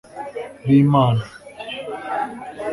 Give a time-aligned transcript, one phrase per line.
[0.65, 1.23] b'imana